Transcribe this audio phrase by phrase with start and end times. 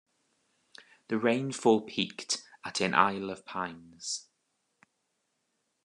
[1.09, 4.31] The rainfall peaked at in Isle of Pines.